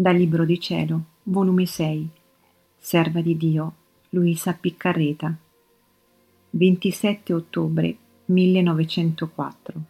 [0.00, 2.08] Dal Libro di Cielo, volume 6,
[2.78, 3.74] Serva di Dio,
[4.08, 5.36] Luisa Piccarreta,
[6.52, 7.94] 27 ottobre
[8.24, 9.80] 1904.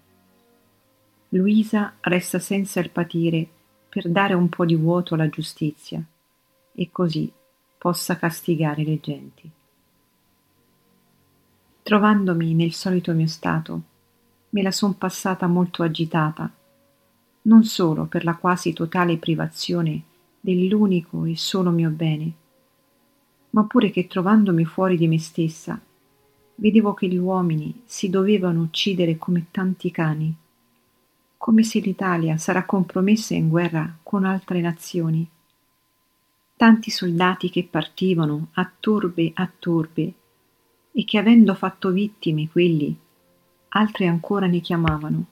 [1.29, 3.47] Luisa resta senza il patire
[3.89, 6.03] per dare un po' di vuoto alla giustizia
[6.75, 7.31] e così
[7.79, 9.49] possa castigare le genti.
[11.85, 13.83] Trovandomi nel solito mio stato,
[14.49, 16.53] me la son passata molto agitata
[17.43, 20.03] non solo per la quasi totale privazione
[20.41, 22.33] dell'unico e solo mio bene,
[23.51, 25.81] ma pure che trovandomi fuori di me stessa,
[26.57, 30.35] vedevo che gli uomini si dovevano uccidere come tanti cani,
[31.37, 35.29] come se l'Italia sarà compromessa in guerra con altre nazioni.
[36.55, 40.13] Tanti soldati che partivano a turbe a turbe
[40.93, 42.95] e che avendo fatto vittime quelli,
[43.69, 45.25] altri ancora ne chiamavano.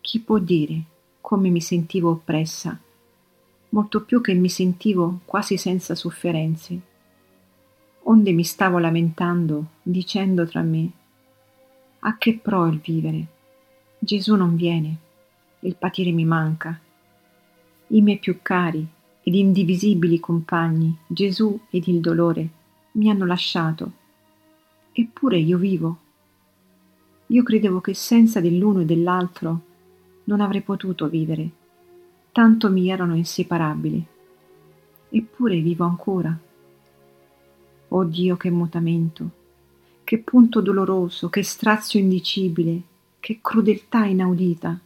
[0.00, 0.82] Chi può dire
[1.22, 2.78] come mi sentivo oppressa,
[3.74, 6.80] molto più che mi sentivo quasi senza sofferenze.
[8.04, 10.90] Onde mi stavo lamentando, dicendo tra me,
[11.98, 13.26] a che pro il vivere?
[13.98, 14.96] Gesù non viene,
[15.60, 16.78] il patire mi manca.
[17.88, 18.86] I miei più cari
[19.24, 22.48] ed indivisibili compagni, Gesù ed il dolore,
[22.92, 23.92] mi hanno lasciato.
[24.92, 25.98] Eppure io vivo.
[27.28, 29.60] Io credevo che senza dell'uno e dell'altro
[30.24, 31.50] non avrei potuto vivere,
[32.34, 34.04] tanto mi erano inseparabili.
[35.08, 36.36] Eppure vivo ancora.
[37.86, 39.30] Oh Dio, che mutamento,
[40.02, 42.82] che punto doloroso, che strazio indicibile,
[43.20, 44.76] che crudeltà inaudita.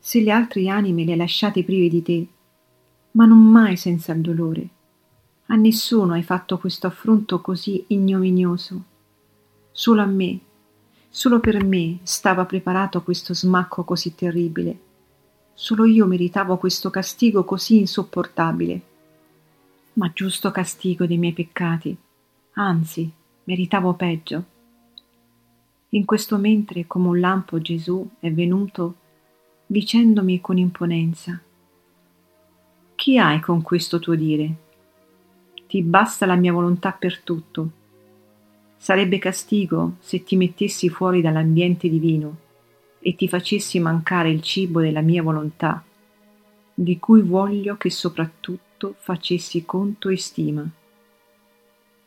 [0.00, 2.26] Se le altre anime le lasciate prive di te,
[3.12, 4.68] ma non mai senza il dolore.
[5.46, 8.82] A nessuno hai fatto questo affronto così ignominioso.
[9.70, 10.40] Solo a me,
[11.08, 14.85] Solo per me stava preparato questo smacco così terribile.
[15.58, 18.80] Solo io meritavo questo castigo così insopportabile.
[19.94, 21.96] Ma giusto castigo dei miei peccati.
[22.52, 23.10] Anzi,
[23.44, 24.44] meritavo peggio.
[25.90, 28.96] In questo mentre, come un lampo, Gesù è venuto
[29.64, 31.40] dicendomi con imponenza:
[32.94, 34.54] Chi hai con questo tuo dire?
[35.66, 37.70] Ti basta la mia volontà per tutto
[38.76, 42.44] Sarebbe castigo se ti mettessi fuori dall'ambiente divino
[43.06, 45.80] e ti facessi mancare il cibo della mia volontà,
[46.74, 50.68] di cui voglio che soprattutto facessi conto e stima.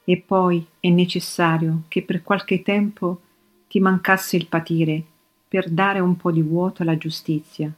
[0.04, 3.22] E poi è necessario che per qualche tempo
[3.70, 5.02] ti mancasse il patire
[5.48, 7.74] per dare un po' di vuoto alla giustizia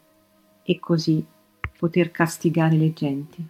[0.64, 1.24] e così
[1.78, 3.48] poter castigare le genti.